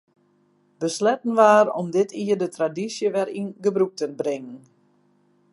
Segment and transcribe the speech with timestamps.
[0.79, 4.57] Besletten waard om dit jier de tradysje wer yn gebrûk te bringen.